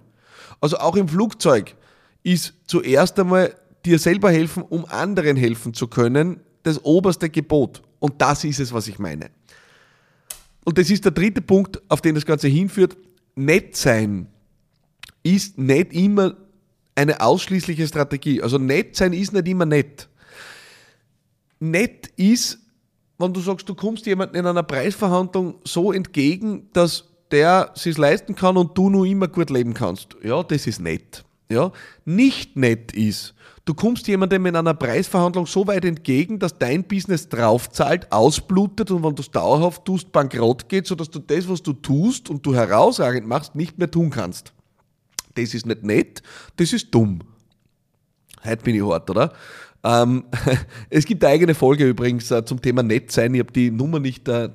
Also 0.60 0.78
auch 0.78 0.94
im 0.94 1.08
Flugzeug 1.08 1.74
ist 2.22 2.54
zuerst 2.66 3.18
einmal 3.18 3.54
dir 3.84 3.98
selber 3.98 4.30
helfen, 4.30 4.62
um 4.62 4.84
anderen 4.86 5.36
helfen 5.36 5.74
zu 5.74 5.88
können, 5.88 6.40
das 6.62 6.84
oberste 6.84 7.28
Gebot. 7.28 7.82
Und 7.98 8.20
das 8.20 8.44
ist 8.44 8.60
es, 8.60 8.72
was 8.72 8.88
ich 8.88 8.98
meine. 8.98 9.30
Und 10.64 10.78
das 10.78 10.90
ist 10.90 11.04
der 11.04 11.12
dritte 11.12 11.40
Punkt, 11.40 11.80
auf 11.88 12.00
den 12.00 12.14
das 12.14 12.26
Ganze 12.26 12.48
hinführt. 12.48 12.96
Nett 13.34 13.76
sein 13.76 14.28
ist 15.22 15.58
nicht 15.58 15.92
immer 15.92 16.36
eine 16.94 17.20
ausschließliche 17.20 17.86
Strategie. 17.86 18.42
Also 18.42 18.58
nett 18.58 18.96
sein 18.96 19.12
ist 19.12 19.32
nicht 19.32 19.48
immer 19.48 19.66
nett. 19.66 20.08
Nett 21.58 22.08
ist, 22.16 22.58
wenn 23.18 23.32
du 23.32 23.40
sagst, 23.40 23.68
du 23.68 23.74
kommst 23.74 24.06
jemandem 24.06 24.40
in 24.40 24.46
einer 24.46 24.62
Preisverhandlung 24.62 25.54
so 25.64 25.92
entgegen, 25.92 26.68
dass 26.72 27.04
der 27.30 27.70
sich 27.74 27.96
leisten 27.96 28.34
kann 28.34 28.56
und 28.56 28.76
du 28.76 28.90
nur 28.90 29.06
immer 29.06 29.28
gut 29.28 29.48
leben 29.48 29.74
kannst. 29.74 30.16
Ja, 30.22 30.42
das 30.42 30.66
ist 30.66 30.80
nett. 30.80 31.24
Ja, 31.52 31.70
nicht 32.04 32.56
nett 32.56 32.92
ist, 32.92 33.34
du 33.64 33.74
kommst 33.74 34.08
jemandem 34.08 34.46
in 34.46 34.56
einer 34.56 34.74
Preisverhandlung 34.74 35.46
so 35.46 35.66
weit 35.66 35.84
entgegen, 35.84 36.38
dass 36.38 36.58
dein 36.58 36.84
Business 36.84 37.28
draufzahlt, 37.28 38.10
ausblutet 38.10 38.90
und 38.90 39.04
wenn 39.04 39.14
du 39.14 39.22
es 39.22 39.30
dauerhaft 39.30 39.84
tust, 39.84 40.10
bankrott 40.12 40.68
geht, 40.68 40.86
sodass 40.86 41.10
du 41.10 41.18
das, 41.18 41.48
was 41.48 41.62
du 41.62 41.72
tust 41.72 42.30
und 42.30 42.44
du 42.44 42.54
herausragend 42.54 43.26
machst, 43.26 43.54
nicht 43.54 43.78
mehr 43.78 43.90
tun 43.90 44.10
kannst 44.10 44.52
das 45.34 45.54
ist 45.54 45.66
nicht 45.66 45.82
nett, 45.82 46.22
das 46.56 46.72
ist 46.72 46.94
dumm. 46.94 47.20
Heute 48.44 48.62
bin 48.62 48.76
ich 48.76 48.82
hart, 48.82 49.08
oder? 49.10 49.32
Ähm, 49.84 50.24
es 50.90 51.04
gibt 51.04 51.24
eine 51.24 51.34
eigene 51.34 51.54
Folge 51.54 51.88
übrigens 51.88 52.30
äh, 52.30 52.44
zum 52.44 52.60
Thema 52.60 52.82
nett 52.82 53.12
sein. 53.12 53.34
Ich 53.34 53.40
habe 53.40 53.52
die 53.52 53.70
Nummer 53.70 53.98
nicht 53.98 54.28
äh, 54.28 54.50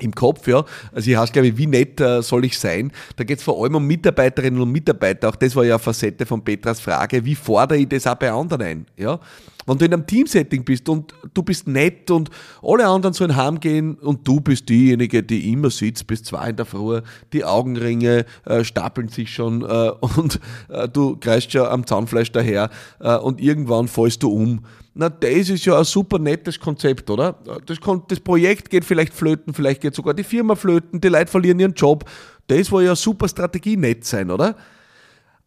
im 0.00 0.14
Kopf, 0.14 0.46
ja. 0.46 0.64
Also 0.92 1.10
ich 1.10 1.16
heißt, 1.16 1.32
glaube 1.32 1.48
ich, 1.48 1.56
wie 1.56 1.66
nett 1.66 2.00
äh, 2.00 2.22
soll 2.22 2.44
ich 2.44 2.58
sein? 2.58 2.92
Da 3.16 3.24
geht 3.24 3.38
es 3.38 3.44
vor 3.44 3.62
allem 3.62 3.76
um 3.76 3.86
Mitarbeiterinnen 3.86 4.60
und 4.60 4.70
Mitarbeiter. 4.70 5.28
Auch 5.28 5.36
das 5.36 5.54
war 5.56 5.64
ja 5.64 5.74
eine 5.74 5.82
Facette 5.82 6.26
von 6.26 6.42
Petras 6.42 6.80
Frage. 6.80 7.24
Wie 7.24 7.34
fordere 7.34 7.78
ich 7.78 7.88
das 7.88 8.06
auch 8.06 8.14
bei 8.14 8.30
anderen 8.30 8.62
ein? 8.62 8.86
Ja. 8.96 9.20
Wenn 9.68 9.78
du 9.78 9.84
in 9.84 9.92
einem 9.92 10.06
Teamsetting 10.06 10.64
bist 10.64 10.88
und 10.88 11.14
du 11.34 11.42
bist 11.42 11.68
nett 11.68 12.10
und 12.10 12.30
alle 12.62 12.86
anderen 12.86 13.12
sollen 13.12 13.36
heimgehen 13.36 13.94
und 13.96 14.26
du 14.26 14.40
bist 14.40 14.68
diejenige, 14.68 15.22
die 15.22 15.52
immer 15.52 15.70
sitzt 15.70 16.06
bis 16.06 16.24
zwei 16.24 16.50
in 16.50 16.56
der 16.56 16.66
Früh, 16.66 17.00
die 17.32 17.44
Augenringe 17.44 18.24
äh, 18.46 18.64
stapeln 18.64 19.08
sich 19.08 19.32
schon 19.32 19.62
äh, 19.62 19.90
und 20.16 20.40
äh, 20.68 20.88
du 20.88 21.16
kreist 21.16 21.52
ja 21.52 21.70
am 21.70 21.86
Zahnfleisch 21.86 22.32
daher 22.32 22.70
äh, 23.00 23.16
und 23.16 23.40
irgendwann 23.40 23.88
fallst 23.88 24.22
du 24.22 24.30
um 24.30 24.60
na, 25.00 25.08
das 25.08 25.48
ist 25.48 25.64
ja 25.64 25.78
ein 25.78 25.84
super 25.84 26.18
nettes 26.18 26.58
Konzept, 26.58 27.08
oder? 27.08 27.38
Das, 27.66 27.78
das 28.08 28.18
Projekt 28.18 28.68
geht 28.68 28.84
vielleicht 28.84 29.14
flöten, 29.14 29.54
vielleicht 29.54 29.80
geht 29.80 29.94
sogar 29.94 30.12
die 30.12 30.24
Firma 30.24 30.56
flöten, 30.56 31.00
die 31.00 31.06
Leute 31.06 31.30
verlieren 31.30 31.60
ihren 31.60 31.74
Job. 31.74 32.04
Das 32.48 32.72
war 32.72 32.82
ja 32.82 32.88
eine 32.88 32.96
super 32.96 33.28
Strategie, 33.28 33.76
nett 33.76 34.04
sein, 34.04 34.28
oder? 34.28 34.56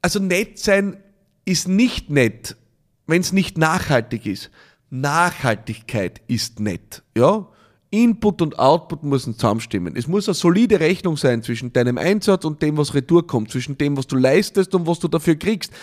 Also 0.01 0.19
nett 0.19 0.57
sein 0.57 1.03
ist 1.43 1.67
nicht 1.67 2.09
nett, 2.09 2.55
wenn 3.07 3.21
es 3.21 3.31
nicht 3.31 3.57
nachhaltig 3.57 4.25
ist. 4.25 4.51
Nachhaltigkeit 4.89 6.21
ist 6.27 6.59
nett, 6.59 7.03
ja? 7.17 7.47
Input 7.93 8.41
und 8.41 8.57
Output 8.57 9.03
müssen 9.03 9.33
zusammenstimmen. 9.33 9.97
Es 9.97 10.07
muss 10.07 10.27
eine 10.29 10.35
solide 10.35 10.79
Rechnung 10.79 11.17
sein 11.17 11.43
zwischen 11.43 11.73
deinem 11.73 11.97
Einsatz 11.97 12.45
und 12.45 12.61
dem, 12.61 12.77
was 12.77 12.93
retour 12.93 13.27
kommt, 13.27 13.51
zwischen 13.51 13.77
dem, 13.77 13.97
was 13.97 14.07
du 14.07 14.15
leistest 14.15 14.73
und 14.73 14.87
was 14.87 14.99
du 14.99 15.09
dafür 15.09 15.35
kriegst. 15.35 15.73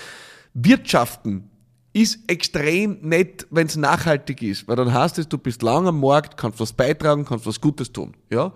Wirtschaften 0.55 1.51
ist 1.93 2.21
extrem 2.31 2.99
nett, 3.03 3.47
wenn 3.51 3.67
es 3.67 3.77
nachhaltig 3.77 4.43
ist, 4.43 4.69
weil 4.69 4.77
dann 4.77 4.93
heißt 4.93 5.19
es, 5.19 5.29
du 5.29 5.37
bist 5.37 5.63
lang 5.63 5.87
am 5.87 6.01
Markt, 6.01 6.37
kannst 6.37 6.61
was 6.61 6.73
beitragen, 6.73 7.25
kannst 7.27 7.47
was 7.47 7.61
Gutes 7.61 7.93
tun. 7.93 8.15
Ja? 8.31 8.53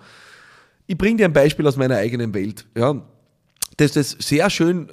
Ich 0.87 0.97
bringe 0.97 1.19
dir 1.19 1.27
ein 1.27 1.33
Beispiel 1.33 1.67
aus 1.67 1.77
meiner 1.77 1.97
eigenen 1.97 2.33
Welt, 2.35 2.67
ja? 2.75 3.03
das 3.77 3.93
das 3.93 4.11
sehr 4.13 4.49
schön, 4.49 4.89
äh, 4.89 4.93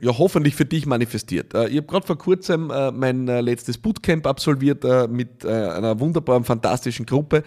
ja 0.00 0.16
hoffentlich 0.16 0.54
für 0.54 0.64
dich 0.64 0.86
manifestiert. 0.86 1.54
Äh, 1.54 1.68
ich 1.68 1.76
habe 1.78 1.86
gerade 1.86 2.06
vor 2.06 2.18
kurzem 2.18 2.70
äh, 2.70 2.90
mein 2.90 3.26
letztes 3.26 3.78
Bootcamp 3.78 4.26
absolviert 4.26 4.84
mit 5.10 5.44
einer 5.44 5.98
wunderbaren, 6.00 6.44
fantastischen 6.44 7.06
Gruppe. 7.06 7.42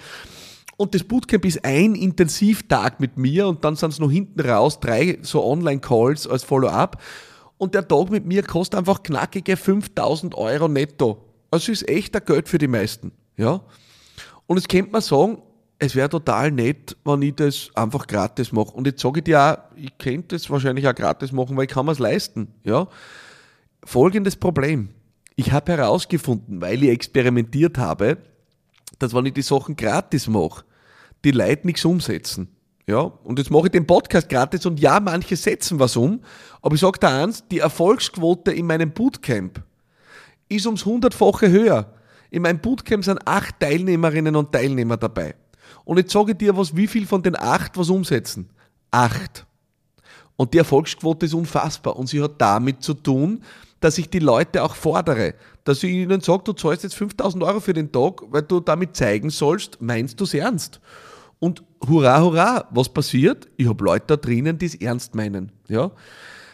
Und 0.78 0.96
das 0.96 1.04
Bootcamp 1.04 1.46
ist 1.46 1.64
ein 1.64 1.94
Intensivtag 1.94 3.00
mit 3.00 3.18
mir 3.18 3.48
und 3.48 3.64
dann 3.64 3.76
sind 3.76 3.94
es 3.94 4.00
noch 4.00 4.10
hinten 4.10 4.42
raus 4.42 4.80
drei 4.80 5.20
so 5.22 5.44
Online-Calls 5.46 6.28
als 6.28 6.44
Follow-up. 6.44 7.02
Und 7.58 7.76
der 7.76 7.88
Tag 7.88 8.10
mit 8.10 8.26
mir 8.26 8.42
kostet 8.42 8.80
einfach 8.80 9.04
knackige 9.04 9.56
5000 9.56 10.34
Euro 10.34 10.68
netto. 10.68 11.24
Also 11.52 11.72
ist 11.72 11.88
echt 11.88 12.16
ein 12.16 12.26
Geld 12.26 12.50
für 12.50 12.58
die 12.58 12.68
meisten. 12.68 13.12
Ja? 13.38 13.62
Und 14.48 14.58
jetzt 14.58 14.70
könnte 14.70 14.92
man 14.92 15.02
sagen, 15.02 15.44
es 15.84 15.96
wäre 15.96 16.10
total 16.10 16.52
nett, 16.52 16.96
wenn 17.06 17.24
ich 17.24 17.34
das 17.34 17.72
einfach 17.74 18.06
gratis 18.06 18.52
mache. 18.52 18.72
Und 18.72 18.86
jetzt 18.86 19.02
sage 19.02 19.20
ich 19.20 19.24
dir 19.24 19.42
auch, 19.42 19.58
ich 19.76 19.98
könnte 19.98 20.36
das 20.36 20.48
wahrscheinlich 20.48 20.88
auch 20.88 20.94
gratis 20.94 21.32
machen, 21.32 21.58
weil 21.58 21.64
ich 21.64 21.72
kann 21.72 21.88
mir 21.88 21.94
es 21.94 21.98
leisten. 21.98 22.50
Ja? 22.64 22.88
Folgendes 23.84 24.36
Problem. 24.36 24.90
Ich 25.36 25.52
habe 25.52 25.72
herausgefunden, 25.72 26.62
weil 26.62 26.84
ich 26.84 26.92
experimentiert 26.92 27.80
habe, 27.80 28.20
dass 29.00 29.16
wenn 29.16 29.26
ich 29.26 29.34
die 29.34 29.42
Sachen 29.42 29.76
gratis 29.76 30.28
mache, 30.28 30.66
die 31.24 31.32
Leute 31.32 31.66
nichts 31.66 31.84
umsetzen. 31.84 32.50
Ja, 32.86 33.00
und 33.00 33.40
jetzt 33.40 33.50
mache 33.50 33.66
ich 33.66 33.72
den 33.72 33.88
Podcast 33.88 34.30
gratis 34.30 34.68
und 34.68 34.80
ja, 34.80 35.00
manche 35.00 35.36
setzen 35.36 35.80
was 35.80 35.96
um, 35.96 36.22
aber 36.62 36.76
ich 36.76 36.82
sage 36.82 37.00
dir 37.00 37.10
eins, 37.10 37.48
die 37.48 37.60
Erfolgsquote 37.60 38.52
in 38.52 38.68
meinem 38.68 38.92
Bootcamp 38.92 39.64
ist 40.48 40.68
ums 40.68 40.86
hundertfache 40.86 41.50
höher. 41.50 41.92
In 42.30 42.44
meinem 42.44 42.60
Bootcamp 42.60 43.04
sind 43.04 43.20
acht 43.26 43.60
Teilnehmerinnen 43.60 44.36
und 44.36 44.52
Teilnehmer 44.52 44.98
dabei. 44.98 45.34
Und 45.86 45.98
jetzt 45.98 46.12
sage 46.12 46.32
ich 46.32 46.38
dir 46.38 46.56
was, 46.56 46.76
wie 46.76 46.88
viel 46.88 47.06
von 47.06 47.22
den 47.22 47.36
acht 47.36 47.78
was 47.78 47.90
umsetzen? 47.90 48.50
Acht. 48.92 49.46
Und 50.36 50.54
die 50.54 50.58
Erfolgsquote 50.58 51.26
ist 51.26 51.34
unfassbar 51.34 51.96
und 51.96 52.08
sie 52.08 52.22
hat 52.22 52.34
damit 52.40 52.82
zu 52.82 52.94
tun, 52.94 53.44
dass 53.80 53.98
ich 53.98 54.10
die 54.10 54.20
Leute 54.20 54.64
auch 54.64 54.76
fordere, 54.76 55.34
dass 55.64 55.84
ich 55.84 55.92
ihnen 55.92 56.22
sage, 56.22 56.44
du 56.46 56.54
zahlst 56.54 56.84
jetzt 56.84 56.96
5000 56.96 57.44
Euro 57.44 57.60
für 57.60 57.74
den 57.74 57.92
Tag, 57.92 58.22
weil 58.30 58.44
du 58.44 58.60
damit 58.60 58.96
zeigen 58.96 59.30
sollst, 59.30 59.82
meinst 59.82 60.20
du 60.20 60.24
es 60.24 60.34
ernst? 60.34 60.80
Und 61.40 61.64
hurra, 61.88 62.22
hurra, 62.22 62.68
was 62.72 62.90
passiert? 62.90 63.48
Ich 63.58 63.68
habe 63.68 63.84
Leute 63.84 64.06
da 64.08 64.18
drinnen, 64.18 64.58
die 64.58 64.68
es 64.68 64.76
ernst 64.76 65.16
meinen. 65.16 65.52
Ja? 65.68 65.92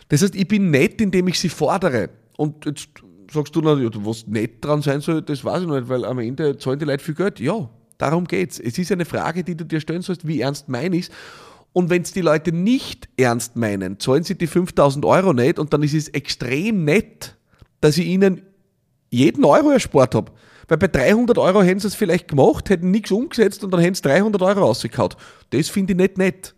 Das 0.08 0.22
heißt, 0.22 0.36
ich 0.36 0.48
bin 0.48 0.72
nett, 0.72 1.02
indem 1.02 1.28
ich 1.28 1.40
sie 1.40 1.50
fordere. 1.50 2.10
Und 2.38 2.66
jetzt 2.66 2.88
sagst 3.32 3.56
du, 3.56 3.62
na, 3.62 3.78
was 4.06 4.26
nett 4.28 4.64
dran 4.64 4.82
sein 4.82 5.02
soll, 5.02 5.22
das 5.22 5.44
weiß 5.44 5.62
ich 5.62 5.68
noch 5.68 5.76
nicht, 5.76 5.90
weil 5.90 6.06
am 6.06 6.20
Ende 6.20 6.58
zahlen 6.58 6.80
die 6.80 6.86
Leute 6.86 7.04
viel 7.04 7.16
Geld. 7.16 7.40
Ja, 7.40 7.70
darum 7.98 8.26
geht's. 8.26 8.60
Es 8.60 8.78
ist 8.78 8.92
eine 8.92 9.06
Frage, 9.06 9.44
die 9.44 9.56
du 9.56 9.66
dir 9.66 9.80
stellen 9.80 10.02
sollst, 10.02 10.28
wie 10.28 10.42
ernst 10.42 10.70
meine 10.70 10.98
ich 10.98 11.10
Und 11.74 11.90
wenn 11.90 12.02
es 12.02 12.12
die 12.12 12.22
Leute 12.22 12.52
nicht 12.52 13.10
ernst 13.18 13.56
meinen, 13.56 14.00
zahlen 14.00 14.24
sie 14.24 14.36
die 14.36 14.48
5000 14.48 15.06
Euro 15.06 15.34
nicht 15.34 15.60
und 15.60 15.74
dann 15.74 15.84
ist 15.84 15.94
es 15.94 16.10
extrem 16.10 16.86
nett, 16.86 17.36
dass 17.82 17.98
ich 17.98 18.08
ihnen 18.08 18.42
jeden 19.10 19.46
Euro 19.46 19.72
erspart 19.72 20.16
habe. 20.16 20.32
Weil 20.68 20.78
bei 20.78 20.88
300 20.88 21.38
Euro 21.38 21.62
hätten 21.62 21.80
sie 21.80 21.88
es 21.88 21.96
vielleicht 21.96 22.28
gemacht, 22.28 22.70
hätten 22.70 22.92
nichts 22.92 23.12
umgesetzt 23.12 23.64
und 23.64 23.72
dann 23.72 23.80
hätten 23.80 23.96
sie 23.96 24.02
300 24.02 24.42
Euro 24.42 24.60
rausgekaut. 24.62 25.16
Das 25.52 25.70
finde 25.70 25.94
ich 25.94 25.98
nicht 25.98 26.18
nett. 26.18 26.56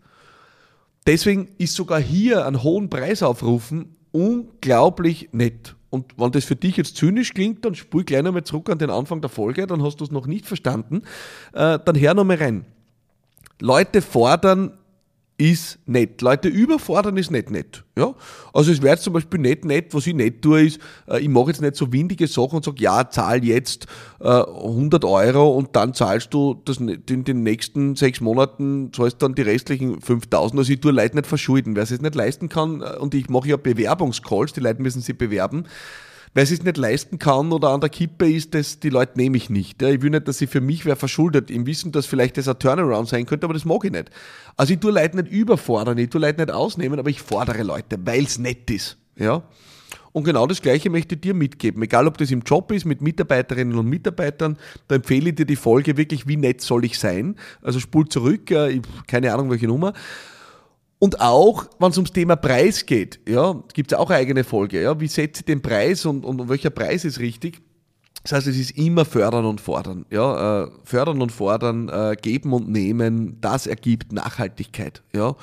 Deswegen 1.06 1.48
ist 1.58 1.74
sogar 1.74 2.00
hier 2.00 2.46
einen 2.46 2.62
hohen 2.62 2.90
Preis 2.90 3.22
aufrufen 3.22 3.96
unglaublich 4.12 5.28
nett. 5.32 5.76
Und 5.90 6.14
wenn 6.16 6.30
das 6.30 6.44
für 6.44 6.56
dich 6.56 6.76
jetzt 6.76 6.96
zynisch 6.96 7.34
klingt, 7.34 7.64
dann 7.64 7.74
spul 7.74 8.04
gleich 8.04 8.22
nochmal 8.22 8.44
zurück 8.44 8.70
an 8.70 8.78
den 8.78 8.90
Anfang 8.90 9.20
der 9.20 9.28
Folge, 9.28 9.66
dann 9.66 9.82
hast 9.82 9.96
du 9.96 10.04
es 10.04 10.10
noch 10.10 10.26
nicht 10.26 10.46
verstanden. 10.46 11.02
Äh, 11.52 11.78
dann 11.84 11.98
hör 11.98 12.14
nochmal 12.14 12.36
rein. 12.36 12.64
Leute 13.60 14.00
fordern 14.00 14.78
ist 15.40 15.78
nett. 15.86 16.20
Leute 16.20 16.48
überfordern 16.48 17.16
ist 17.16 17.30
nicht 17.30 17.50
nett. 17.50 17.82
Ja? 17.96 18.14
Also 18.52 18.72
es 18.72 18.82
wäre 18.82 18.98
zum 18.98 19.14
Beispiel 19.14 19.40
nicht 19.40 19.64
nett, 19.64 19.94
was 19.94 20.06
ich 20.06 20.12
nicht 20.12 20.42
tue, 20.42 20.66
ist, 20.66 20.80
äh, 21.08 21.18
ich 21.18 21.28
mache 21.28 21.48
jetzt 21.48 21.62
nicht 21.62 21.76
so 21.76 21.90
windige 21.90 22.26
Sachen 22.26 22.56
und 22.56 22.64
sage, 22.64 22.82
ja, 22.82 23.08
zahl 23.08 23.42
jetzt 23.42 23.86
äh, 24.20 24.28
100 24.28 25.02
Euro 25.06 25.56
und 25.56 25.74
dann 25.74 25.94
zahlst 25.94 26.34
du 26.34 26.60
das 26.66 26.76
in 26.76 27.24
den 27.24 27.42
nächsten 27.42 27.96
sechs 27.96 28.20
Monaten, 28.20 28.92
zahlst 28.92 29.22
dann 29.22 29.34
die 29.34 29.42
restlichen 29.42 30.02
5000. 30.02 30.58
Also 30.58 30.72
ich 30.72 30.80
tue 30.80 30.92
Leute 30.92 31.16
nicht 31.16 31.26
verschulden. 31.26 31.74
Wer 31.74 31.84
es 31.84 31.90
nicht 31.90 32.14
leisten 32.14 32.50
kann, 32.50 32.82
äh, 32.82 32.98
und 32.98 33.14
ich 33.14 33.30
mache 33.30 33.48
ja 33.48 33.56
Bewerbungscalls, 33.56 34.52
die 34.52 34.60
Leute 34.60 34.82
müssen 34.82 35.00
sich 35.00 35.16
bewerben, 35.16 35.64
sie 36.46 36.54
es 36.54 36.62
nicht 36.62 36.76
leisten 36.76 37.18
kann 37.18 37.52
oder 37.52 37.70
an 37.70 37.80
der 37.80 37.90
Kippe 37.90 38.30
ist, 38.30 38.54
das, 38.54 38.78
die 38.78 38.90
Leute 38.90 39.12
nehme 39.16 39.36
ich 39.36 39.50
nicht. 39.50 39.82
Ich 39.82 40.02
will 40.02 40.10
nicht, 40.10 40.28
dass 40.28 40.38
sie 40.38 40.46
für 40.46 40.60
mich 40.60 40.84
wer 40.86 40.96
verschuldet, 40.96 41.50
im 41.50 41.66
Wissen, 41.66 41.90
dass 41.90 42.06
vielleicht 42.06 42.36
das 42.36 42.46
ein 42.46 42.58
Turnaround 42.58 43.08
sein 43.08 43.26
könnte, 43.26 43.46
aber 43.46 43.54
das 43.54 43.64
mag 43.64 43.84
ich 43.84 43.90
nicht. 43.90 44.10
Also 44.56 44.72
ich 44.72 44.80
tue 44.80 44.92
Leute 44.92 45.16
nicht 45.16 45.32
überfordern, 45.32 45.98
ich 45.98 46.10
tue 46.10 46.20
Leute 46.20 46.40
nicht 46.40 46.52
ausnehmen, 46.52 46.98
aber 46.98 47.10
ich 47.10 47.20
fordere 47.20 47.62
Leute, 47.62 47.98
weil 48.04 48.24
es 48.24 48.38
nett 48.38 48.70
ist. 48.70 48.96
Ja. 49.16 49.42
Und 50.12 50.24
genau 50.24 50.46
das 50.46 50.60
Gleiche 50.60 50.90
möchte 50.90 51.14
ich 51.14 51.20
dir 51.20 51.34
mitgeben. 51.34 51.82
Egal, 51.82 52.06
ob 52.06 52.18
das 52.18 52.30
im 52.30 52.40
Job 52.40 52.72
ist, 52.72 52.84
mit 52.84 53.00
Mitarbeiterinnen 53.00 53.76
und 53.78 53.86
Mitarbeitern, 53.86 54.56
da 54.88 54.96
empfehle 54.96 55.30
ich 55.30 55.36
dir 55.36 55.46
die 55.46 55.56
Folge 55.56 55.96
wirklich, 55.96 56.26
wie 56.26 56.36
nett 56.36 56.60
soll 56.60 56.84
ich 56.84 56.98
sein. 56.98 57.36
Also 57.62 57.78
spul 57.78 58.08
zurück, 58.08 58.52
keine 59.06 59.32
Ahnung 59.32 59.50
welche 59.50 59.66
Nummer. 59.66 59.92
Und 61.00 61.18
auch, 61.20 61.64
wenn 61.78 61.90
es 61.90 61.96
ums 61.96 62.12
Thema 62.12 62.36
Preis 62.36 62.84
geht, 62.84 63.20
ja, 63.26 63.54
gibt 63.72 63.90
es 63.90 63.98
auch 63.98 64.10
eine 64.10 64.18
eigene 64.18 64.44
Folge. 64.44 64.82
Ja, 64.82 65.00
wie 65.00 65.08
setze 65.08 65.40
ich 65.40 65.46
den 65.46 65.62
Preis 65.62 66.04
und, 66.04 66.26
und 66.26 66.48
welcher 66.48 66.68
Preis 66.68 67.06
ist 67.06 67.18
richtig? 67.18 67.62
Das 68.22 68.32
heißt, 68.32 68.48
es 68.48 68.58
ist 68.58 68.72
immer 68.72 69.06
fördern 69.06 69.46
und 69.46 69.62
fordern. 69.62 70.04
Ja, 70.10 70.64
äh, 70.64 70.70
fördern 70.84 71.22
und 71.22 71.32
fordern, 71.32 71.88
äh, 71.88 72.16
geben 72.20 72.52
und 72.52 72.68
nehmen, 72.68 73.38
das 73.40 73.66
ergibt 73.66 74.12
Nachhaltigkeit. 74.12 75.02
Ja, 75.14 75.36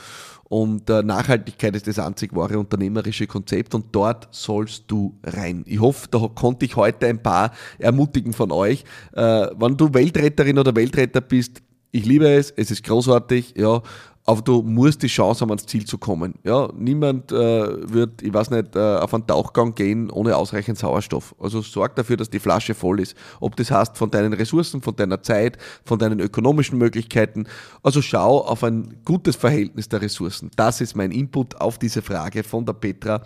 und 0.44 0.92
äh, 0.92 1.02
Nachhaltigkeit 1.02 1.76
ist 1.76 1.88
das 1.88 1.98
einzig 1.98 2.36
wahre 2.36 2.60
unternehmerische 2.60 3.26
Konzept 3.26 3.74
und 3.74 3.88
dort 3.94 4.28
sollst 4.30 4.84
du 4.88 5.18
rein. 5.24 5.64
Ich 5.66 5.82
hoffe, 5.82 6.08
da 6.12 6.20
konnte 6.34 6.66
ich 6.66 6.76
heute 6.76 7.08
ein 7.08 7.24
paar 7.24 7.52
ermutigen 7.80 8.32
von 8.32 8.52
euch. 8.52 8.84
Äh, 9.14 9.48
wenn 9.58 9.76
du 9.76 9.92
Weltretterin 9.92 10.60
oder 10.60 10.76
Weltretter 10.76 11.22
bist, 11.22 11.64
ich 11.92 12.06
liebe 12.06 12.30
es, 12.30 12.52
es 12.52 12.70
ist 12.70 12.84
großartig, 12.84 13.56
ja, 13.58 13.82
aber 14.28 14.42
du 14.42 14.62
musst 14.62 15.02
die 15.04 15.08
Chance 15.08 15.42
haben, 15.42 15.52
ans 15.52 15.66
Ziel 15.66 15.86
zu 15.86 15.98
kommen. 15.98 16.36
Ja, 16.44 16.70
niemand 16.78 17.32
äh, 17.32 17.92
wird, 17.92 18.22
ich 18.22 18.34
weiß 18.34 18.52
nicht, 18.52 18.76
äh, 18.76 18.98
auf 18.98 19.14
einen 19.14 19.26
Tauchgang 19.26 19.74
gehen 19.74 20.12
ohne 20.12 20.36
ausreichend 20.36 20.78
Sauerstoff. 20.78 21.34
Also 21.40 21.62
sorg 21.62 21.96
dafür, 21.96 22.18
dass 22.18 22.30
die 22.30 22.40
Flasche 22.40 22.76
voll 22.76 23.00
ist. 23.00 23.16
Ob 23.40 23.56
das 23.56 23.72
heißt 23.72 23.98
von 23.98 24.12
deinen 24.12 24.34
Ressourcen, 24.34 24.82
von 24.82 24.98
deiner 24.98 25.24
Zeit, 25.24 25.58
von 25.86 25.98
deinen 25.98 26.20
ökonomischen 26.20 26.78
Möglichkeiten. 26.78 27.48
Also 27.84 28.02
schau 28.02 28.42
auf 28.42 28.66
ein 28.66 28.98
gutes 29.06 29.38
Verhältnis 29.38 29.88
der 29.88 30.02
Ressourcen. 30.02 30.52
Das 30.58 30.82
ist 30.82 30.94
mein 30.94 31.12
Input 31.12 31.62
auf 31.62 31.80
diese 31.80 32.02
Frage 32.02 32.44
von 32.44 32.66
der 32.66 32.74
Petra. 32.74 33.22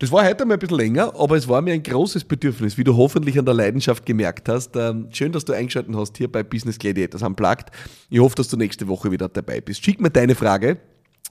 Das 0.00 0.10
war 0.10 0.24
heute 0.24 0.46
mal 0.46 0.54
ein 0.54 0.58
bisschen 0.58 0.78
länger, 0.78 1.12
aber 1.14 1.36
es 1.36 1.46
war 1.46 1.60
mir 1.60 1.74
ein 1.74 1.82
großes 1.82 2.24
Bedürfnis, 2.24 2.78
wie 2.78 2.84
du 2.84 2.96
hoffentlich 2.96 3.38
an 3.38 3.44
der 3.44 3.52
Leidenschaft 3.52 4.06
gemerkt 4.06 4.48
hast. 4.48 4.74
Ähm, 4.74 5.08
schön, 5.12 5.30
dass 5.30 5.44
du 5.44 5.52
eingeschaltet 5.52 5.94
hast 5.94 6.16
hier 6.16 6.32
bei 6.32 6.42
Business 6.42 6.78
Gladiators 6.78 7.22
Unplugged. 7.22 7.66
Ich 8.08 8.18
hoffe, 8.18 8.34
dass 8.34 8.48
du 8.48 8.56
nächste 8.56 8.88
Woche 8.88 9.10
wieder 9.10 9.28
dabei 9.28 9.60
bist. 9.60 9.84
Schick 9.84 10.00
mir 10.00 10.08
deine 10.08 10.34
Frage. 10.34 10.78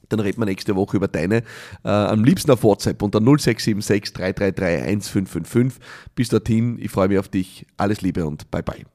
Dann 0.10 0.20
reden 0.20 0.40
wir 0.40 0.46
nächste 0.46 0.76
Woche 0.76 0.98
über 0.98 1.08
deine. 1.08 1.38
Äh, 1.84 1.90
am 1.90 2.24
liebsten 2.24 2.52
auf 2.52 2.62
WhatsApp 2.62 3.02
unter 3.02 3.20
0676 3.20 4.14
333 4.14 4.84
1555. 4.84 5.82
Bis 6.14 6.30
dorthin, 6.30 6.78
ich 6.80 6.92
freue 6.92 7.08
mich 7.08 7.18
auf 7.18 7.28
dich. 7.28 7.66
Alles 7.76 8.02
Liebe 8.02 8.24
und 8.28 8.52
bye 8.52 8.62
bye. 8.62 8.86